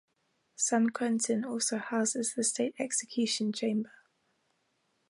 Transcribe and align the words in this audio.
San 0.55 0.89
Quentin 0.89 1.45
also 1.45 1.77
houses 1.77 2.33
the 2.33 2.43
state 2.43 2.73
execution 2.79 3.53
chamber. 3.53 3.91